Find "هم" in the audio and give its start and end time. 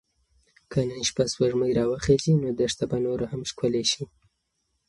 3.31-3.41